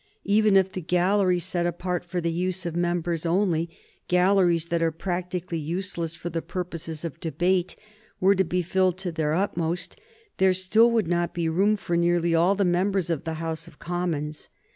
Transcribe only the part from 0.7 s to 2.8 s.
the galleries set apart for the use of